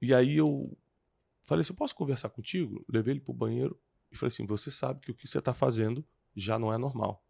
[0.00, 0.76] E aí eu
[1.44, 2.84] falei assim: posso conversar contigo?
[2.88, 6.04] Levei ele pro banheiro e falei assim: você sabe que o que você está fazendo
[6.34, 7.24] já não é normal.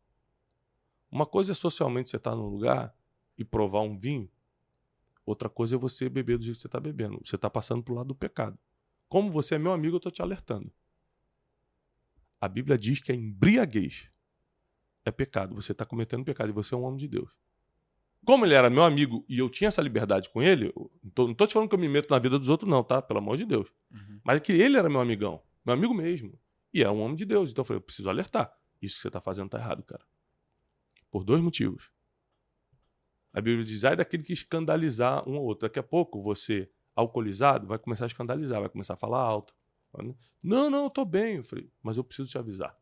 [1.10, 2.94] Uma coisa é socialmente você estar num lugar
[3.38, 4.30] e provar um vinho,
[5.24, 7.20] outra coisa é você beber do jeito que você está bebendo.
[7.24, 8.58] Você está passando pro lado do pecado.
[9.08, 10.72] Como você é meu amigo, eu estou te alertando.
[12.40, 14.10] A Bíblia diz que a embriaguez
[15.04, 15.54] é pecado.
[15.54, 17.30] Você está cometendo pecado e você é um homem de Deus.
[18.24, 20.72] Como ele era meu amigo e eu tinha essa liberdade com ele,
[21.16, 23.00] não tô te falando que eu me meto na vida dos outros, não, tá?
[23.00, 23.68] Pelo amor de Deus.
[23.92, 24.20] Uhum.
[24.24, 26.36] Mas é que ele era meu amigão, meu amigo mesmo.
[26.76, 27.50] E é um homem de Deus.
[27.50, 28.54] Então eu falei, eu preciso alertar.
[28.82, 30.04] Isso que você está fazendo tá errado, cara.
[31.10, 31.90] Por dois motivos.
[33.32, 35.66] A Bíblia diz, ai daquele que escandalizar um ou outro.
[35.66, 39.54] Daqui a pouco você, alcoolizado, vai começar a escandalizar, vai começar a falar alto.
[40.42, 41.36] Não, não, eu tô bem.
[41.36, 42.78] Eu falei, mas eu preciso te avisar.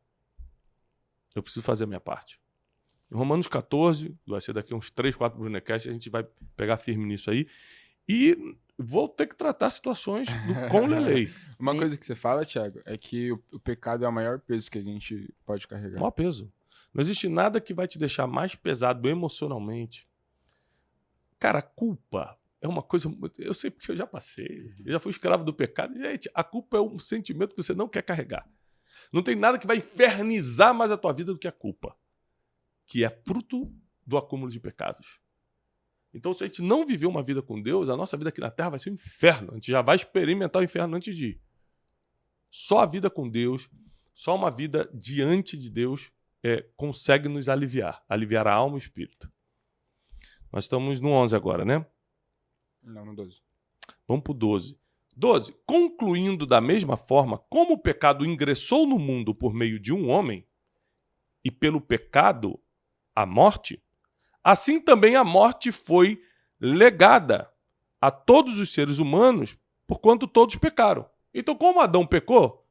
[1.32, 2.40] Eu preciso fazer a minha parte.
[3.12, 6.26] Em Romanos 14, vai ser daqui uns 3, 4 Brunecast, a gente vai
[6.56, 7.46] pegar firme nisso aí.
[8.08, 11.30] E vou ter que tratar situações do com lelei.
[11.58, 14.40] Uma E- coisa que você fala, Thiago, é que o, o pecado é o maior
[14.40, 15.98] peso que a gente pode carregar.
[16.00, 16.52] Maior peso.
[16.92, 20.08] Não existe nada que vai te deixar mais pesado emocionalmente.
[21.38, 23.08] Cara, a culpa é uma coisa.
[23.08, 24.72] muito- Eu sei porque eu já passei.
[24.84, 25.94] Eu já fui escravo do pecado.
[25.96, 28.48] Gente, a culpa é um sentimento que você não quer carregar.
[29.12, 31.96] Não tem nada que vai infernizar mais a tua vida do que a culpa,
[32.86, 33.72] que é fruto
[34.06, 35.18] do acúmulo de pecados.
[36.14, 38.50] Então, se a gente não viver uma vida com Deus, a nossa vida aqui na
[38.50, 39.50] Terra vai ser um inferno.
[39.50, 41.40] A gente já vai experimentar o inferno antes de ir.
[42.48, 43.68] Só a vida com Deus,
[44.14, 48.78] só uma vida diante de Deus é, consegue nos aliviar, aliviar a alma e o
[48.78, 49.30] espírito.
[50.52, 51.84] Nós estamos no 11 agora, né?
[52.80, 53.42] Não, no 12.
[54.06, 54.78] Vamos para o 12.
[55.16, 55.52] 12.
[55.66, 60.46] Concluindo da mesma forma, como o pecado ingressou no mundo por meio de um homem,
[61.44, 62.58] e pelo pecado
[63.14, 63.82] a morte,
[64.44, 66.22] assim também a morte foi
[66.60, 67.50] legada
[68.00, 71.06] a todos os seres humanos, porquanto todos pecaram.
[71.32, 72.64] Então, como Adão pecou,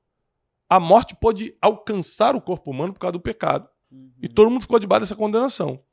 [0.69, 3.67] a morte pôde alcançar o corpo humano por causa do pecado.
[3.91, 4.11] Uhum.
[4.21, 5.83] E todo mundo ficou debaixo dessa condenação.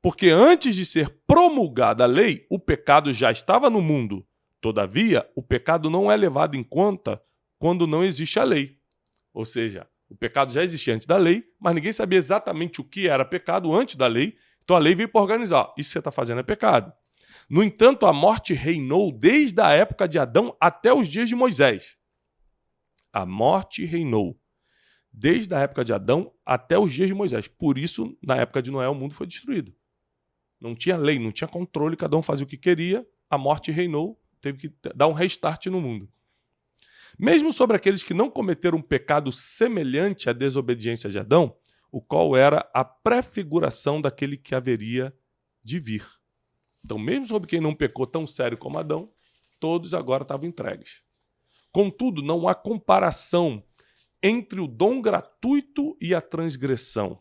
[0.00, 4.26] Porque antes de ser promulgada a lei, o pecado já estava no mundo.
[4.60, 7.20] Todavia, o pecado não é levado em conta
[7.58, 8.78] quando não existe a lei.
[9.32, 13.08] Ou seja, o pecado já existia antes da lei, mas ninguém sabia exatamente o que
[13.08, 14.36] era pecado antes da lei.
[14.66, 15.72] Então a lei veio para organizar.
[15.78, 16.92] Isso que você está fazendo é pecado.
[17.48, 21.96] No entanto, a morte reinou desde a época de Adão até os dias de Moisés.
[23.12, 24.36] A morte reinou
[25.12, 27.46] desde a época de Adão até os dias de Moisés.
[27.46, 29.72] Por isso, na época de Noé, o mundo foi destruído.
[30.60, 34.20] Não tinha lei, não tinha controle, cada um fazia o que queria, a morte reinou,
[34.40, 36.08] teve que dar um restart no mundo.
[37.16, 41.56] Mesmo sobre aqueles que não cometeram um pecado semelhante à desobediência de Adão,
[41.90, 45.16] o qual era a prefiguração daquele que haveria
[45.62, 46.06] de vir.
[46.84, 49.10] Então, mesmo sobre quem não pecou tão sério como Adão,
[49.58, 51.02] todos agora estavam entregues.
[51.72, 53.62] Contudo, não há comparação
[54.22, 57.20] entre o dom gratuito e a transgressão.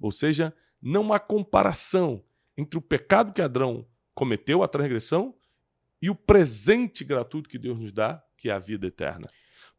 [0.00, 2.24] Ou seja, não há comparação
[2.56, 5.34] entre o pecado que Adão cometeu, a transgressão,
[6.00, 9.28] e o presente gratuito que Deus nos dá, que é a vida eterna.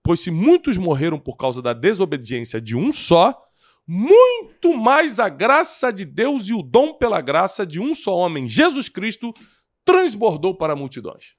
[0.03, 3.39] Pois se muitos morreram por causa da desobediência de um só,
[3.87, 8.47] muito mais a graça de Deus e o dom pela graça de um só homem,
[8.47, 9.33] Jesus Cristo,
[9.83, 11.35] transbordou para multidões.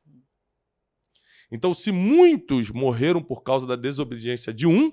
[1.51, 4.91] Então, se muitos morreram por causa da desobediência de um,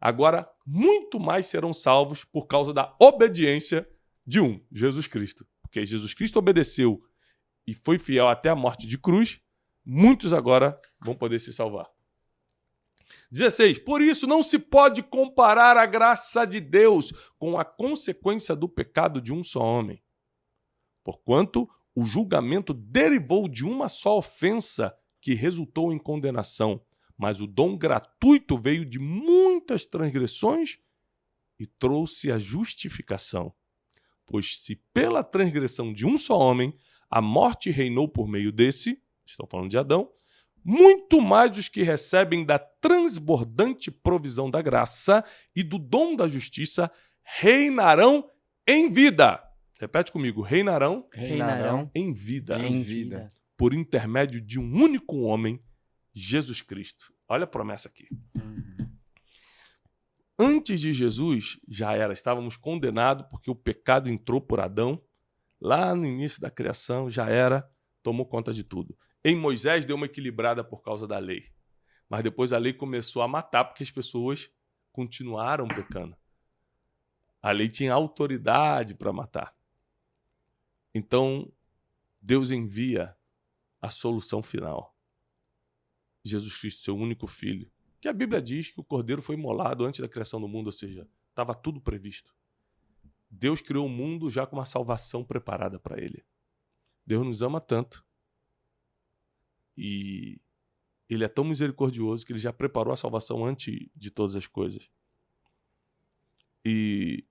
[0.00, 3.86] agora muito mais serão salvos por causa da obediência
[4.26, 5.46] de um, Jesus Cristo.
[5.60, 7.02] Porque Jesus Cristo obedeceu
[7.66, 9.40] e foi fiel até a morte de cruz,
[9.84, 11.86] muitos agora vão poder se salvar.
[13.30, 13.78] 16.
[13.80, 19.20] Por isso não se pode comparar a graça de Deus com a consequência do pecado
[19.20, 20.02] de um só homem.
[21.04, 26.80] Porquanto o julgamento derivou de uma só ofensa que resultou em condenação,
[27.16, 30.78] mas o dom gratuito veio de muitas transgressões
[31.58, 33.52] e trouxe a justificação.
[34.24, 36.74] Pois se pela transgressão de um só homem
[37.10, 40.10] a morte reinou por meio desse, estou falando de Adão,
[40.64, 46.90] muito mais os que recebem da transbordante provisão da graça e do dom da justiça
[47.22, 48.28] reinarão
[48.66, 49.42] em vida.
[49.78, 53.28] Repete comigo: reinarão, Reinarão em vida, em vida.
[53.56, 55.62] por intermédio de um único homem,
[56.12, 57.12] Jesus Cristo.
[57.28, 58.08] Olha a promessa aqui.
[58.34, 58.90] Uhum.
[60.38, 65.02] Antes de Jesus, já era, estávamos condenados porque o pecado entrou por Adão.
[65.60, 67.68] Lá no início da criação, já era,
[68.02, 68.96] tomou conta de tudo.
[69.22, 71.52] Em Moisés deu uma equilibrada por causa da lei.
[72.08, 74.50] Mas depois a lei começou a matar porque as pessoas
[74.90, 76.16] continuaram pecando.
[77.42, 79.54] A lei tinha autoridade para matar.
[80.94, 81.50] Então,
[82.20, 83.16] Deus envia
[83.80, 84.96] a solução final.
[86.24, 87.70] Jesus Cristo, seu único filho.
[88.00, 90.72] Que a Bíblia diz que o cordeiro foi imolado antes da criação do mundo, ou
[90.72, 92.34] seja, estava tudo previsto.
[93.30, 96.24] Deus criou o mundo já com uma salvação preparada para ele.
[97.06, 98.04] Deus nos ama tanto
[99.80, 100.38] e
[101.08, 104.90] ele é tão misericordioso que ele já preparou a salvação antes de todas as coisas.
[106.62, 107.24] E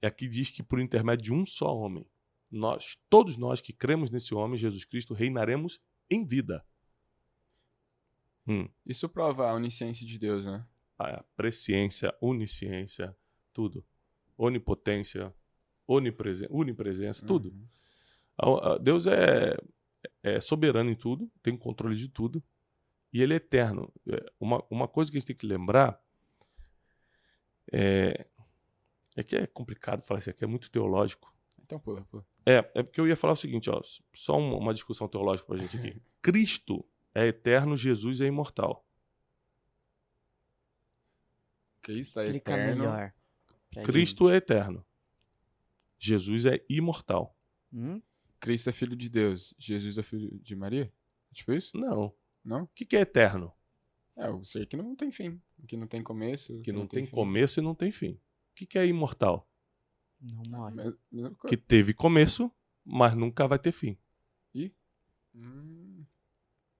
[0.00, 2.06] aqui diz que por intermédio de um só homem,
[2.48, 6.64] nós, todos nós que cremos nesse homem, Jesus Cristo, reinaremos em vida.
[8.46, 10.64] Hum, Isso prova a onisciência de Deus, né?
[10.98, 13.16] a presciência, onisciência,
[13.52, 13.84] tudo.
[14.36, 15.34] Onipotência,
[15.86, 17.50] onipresen onipresença, tudo.
[17.50, 18.78] Uhum.
[18.82, 19.56] Deus é,
[20.22, 22.42] é soberano em tudo, tem controle de tudo,
[23.12, 23.92] e ele é eterno.
[24.08, 26.00] É, Uma, uma coisa que a gente tem que lembrar
[27.72, 28.26] é,
[29.16, 31.34] é que é complicado falar isso aqui, é muito teológico.
[31.62, 32.26] Então pula, pula.
[32.44, 33.80] É, é porque eu ia falar o seguinte, ó,
[34.12, 36.02] só uma, uma discussão teológica pra gente aqui.
[36.22, 38.86] Cristo é eterno, Jesus é imortal.
[41.82, 42.82] Cristo é Explica eterno.
[42.82, 43.14] melhor.
[43.84, 44.84] Cristo é eterno.
[45.98, 47.36] Jesus é imortal.
[47.72, 47.82] gente.
[47.84, 48.02] Hum?
[48.40, 49.54] Cristo é filho de Deus.
[49.58, 50.92] Jesus é filho de Maria?
[51.32, 51.76] Tipo isso?
[51.76, 52.12] Não.
[52.44, 52.62] Não?
[52.64, 53.52] O que, que é eterno?
[54.16, 55.40] É, o ser que não tem fim.
[55.68, 56.60] Que não tem começo.
[56.62, 57.12] Que não tem fim.
[57.14, 58.12] começo e não tem fim.
[58.12, 58.20] O
[58.54, 59.48] que, que é imortal?
[60.20, 60.74] Não morre.
[60.74, 62.50] Mes- Mesma Que teve começo,
[62.84, 63.96] mas nunca vai ter fim.
[65.34, 66.00] Hum,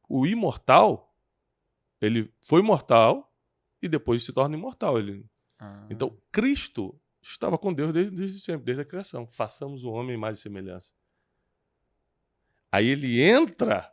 [0.09, 1.15] O imortal,
[2.01, 3.33] ele foi mortal
[3.81, 4.99] e depois se torna imortal.
[4.99, 5.25] Ele...
[5.59, 9.27] ah, Então, Cristo estava com Deus desde, desde sempre, desde a criação.
[9.29, 10.93] Façamos o homem mais semelhança.
[12.71, 13.93] Aí ele entra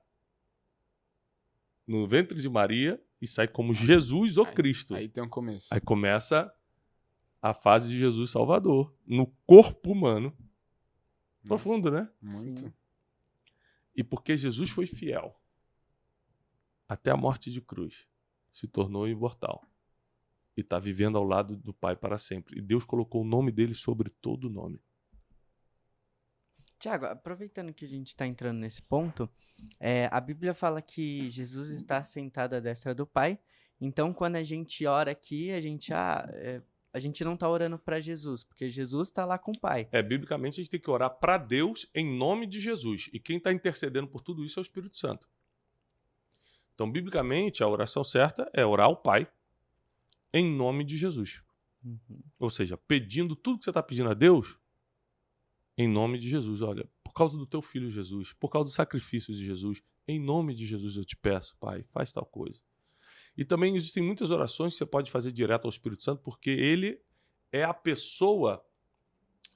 [1.85, 4.93] no ventre de Maria e sai como Jesus ou Cristo.
[4.93, 5.67] Aí tem um começo.
[5.71, 6.53] Aí começa
[7.41, 10.35] a fase de Jesus Salvador, no corpo humano.
[11.43, 12.09] Nossa, Profundo, né?
[12.21, 12.61] Muito.
[12.61, 12.73] Sim.
[13.95, 15.39] E porque Jesus foi fiel
[16.87, 18.07] até a morte de cruz,
[18.51, 19.65] se tornou imortal.
[20.55, 22.57] E está vivendo ao lado do Pai para sempre.
[22.57, 24.81] E Deus colocou o nome dele sobre todo nome.
[26.79, 29.29] Tiago, aproveitando que a gente está entrando nesse ponto,
[29.79, 33.39] é, a Bíblia fala que Jesus está sentado à destra do Pai.
[33.81, 36.61] Então, quando a gente ora aqui, a gente, ah, é,
[36.93, 39.87] a gente não está orando para Jesus, porque Jesus está lá com o Pai.
[39.91, 43.09] É, biblicamente a gente tem que orar para Deus em nome de Jesus.
[43.11, 45.27] E quem está intercedendo por tudo isso é o Espírito Santo.
[46.75, 49.27] Então, biblicamente, a oração certa é orar ao Pai
[50.31, 51.41] em nome de Jesus.
[51.83, 52.21] Uhum.
[52.39, 54.59] Ou seja, pedindo tudo que você está pedindo a Deus
[55.77, 56.61] em nome de Jesus.
[56.61, 60.55] Olha, por causa do teu filho Jesus, por causa do sacrifício de Jesus, em nome
[60.55, 62.59] de Jesus eu te peço, Pai, faz tal coisa.
[63.37, 66.99] E também existem muitas orações que você pode fazer direto ao Espírito Santo, porque ele
[67.51, 68.65] é a pessoa,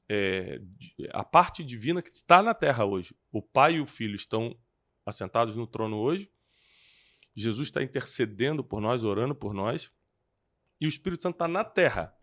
[0.08, 0.62] é,
[1.10, 3.16] a parte divina que está na terra hoje.
[3.32, 4.56] O Pai e o Filho estão
[5.04, 6.30] assentados no trono hoje.
[7.36, 9.92] Jesus está intercedendo por nós, orando por nós.
[10.80, 12.16] E o Espírito Santo está na terra.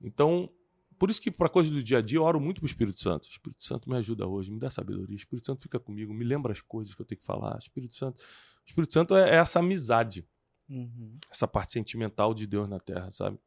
[0.00, 0.50] Então,
[0.98, 3.00] por isso que para coisas do dia a dia eu oro muito para o Espírito
[3.00, 3.24] Santo.
[3.24, 5.14] O Espírito Santo me ajuda hoje, me dá sabedoria.
[5.14, 7.56] O Espírito Santo fica comigo, me lembra as coisas que eu tenho que falar.
[7.56, 10.26] O Espírito Santo, o Espírito Santo é, é essa amizade,
[10.66, 11.18] Uhum.
[11.30, 13.38] essa parte sentimental de Deus na Terra, sabe?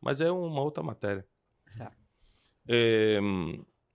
[0.00, 1.26] Mas é uma outra matéria.
[1.76, 1.90] Tá.
[2.68, 3.18] É,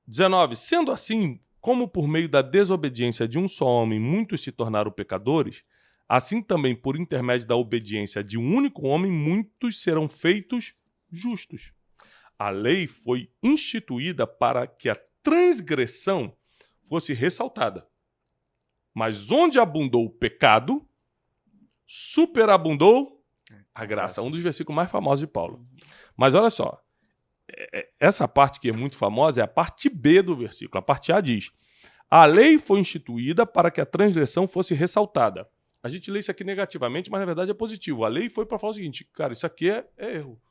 [0.08, 0.56] 19.
[0.56, 5.64] Sendo assim, como por meio da desobediência de um só homem muitos se tornaram pecadores,
[6.08, 10.76] assim também por intermédio da obediência de um único homem muitos serão feitos
[11.12, 11.72] justos.
[12.38, 16.36] A lei foi instituída para que a transgressão
[16.82, 17.88] fosse ressaltada.
[18.94, 20.88] Mas onde abundou o pecado,
[21.86, 23.24] superabundou
[23.74, 24.22] a graça.
[24.22, 25.66] Um dos versículos mais famosos de Paulo.
[26.16, 26.82] Mas olha só,
[27.50, 30.80] é- é- essa parte que é muito famosa é a parte B do versículo.
[30.80, 31.52] A parte A diz:
[32.10, 35.48] A lei foi instituída para que a transgressão fosse ressaltada.
[35.84, 38.06] A gente lê isso aqui negativamente, mas na verdade é positivo.
[38.06, 40.42] A lei foi para falar o seguinte: cara, isso aqui é, é erro.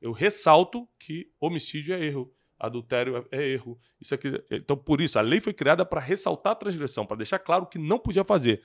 [0.00, 3.78] Eu ressalto que homicídio é erro, adultério é, é erro.
[4.00, 7.38] Isso aqui, então, por isso, a lei foi criada para ressaltar a transgressão, para deixar
[7.38, 8.62] claro que não podia fazer.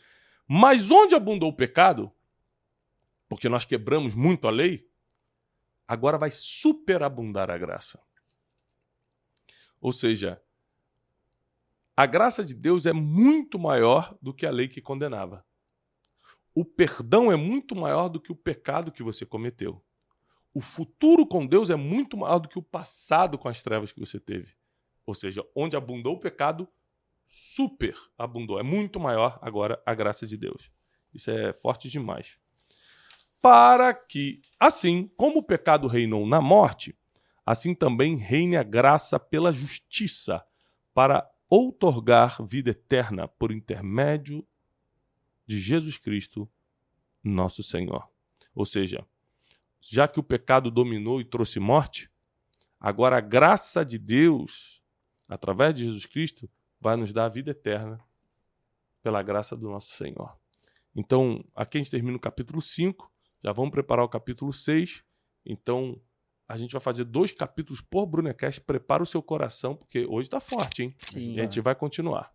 [0.48, 2.12] Mas onde abundou o pecado,
[3.28, 4.88] porque nós quebramos muito a lei,
[5.88, 8.00] agora vai superabundar a graça.
[9.80, 10.42] Ou seja,
[11.96, 15.46] a graça de Deus é muito maior do que a lei que condenava.
[16.56, 19.84] O perdão é muito maior do que o pecado que você cometeu.
[20.54, 24.00] O futuro com Deus é muito maior do que o passado com as trevas que
[24.00, 24.54] você teve.
[25.06, 26.68] Ou seja, onde abundou o pecado,
[27.26, 28.60] super abundou.
[28.60, 30.72] É muito maior agora a graça de Deus.
[31.14, 32.38] Isso é forte demais.
[33.42, 36.98] Para que, assim como o pecado reinou na morte,
[37.46, 40.46] assim também reine a graça pela justiça,
[40.94, 44.48] para outorgar vida eterna por intermédio
[45.46, 46.50] de Jesus Cristo,
[47.24, 48.08] nosso Senhor.
[48.56, 49.06] Ou seja,
[49.90, 52.10] já que o pecado dominou e trouxe morte,
[52.80, 54.82] agora a graça de Deus,
[55.28, 58.00] através de Jesus Cristo, vai nos dar a vida eterna
[59.02, 60.38] pela graça do nosso Senhor.
[60.96, 63.12] Então, aqui a gente termina o capítulo 5,
[63.44, 65.04] já vamos preparar o capítulo 6.
[65.46, 66.00] Então,
[66.48, 68.62] a gente vai fazer dois capítulos por Brunecast.
[68.62, 70.96] Prepara o seu coração, porque hoje está forte, hein?
[71.00, 71.34] Sim.
[71.34, 72.33] E a gente vai continuar.